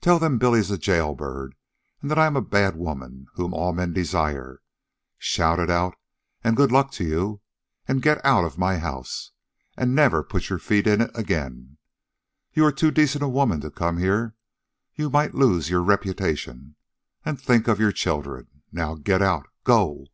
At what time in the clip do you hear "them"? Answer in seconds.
0.18-0.38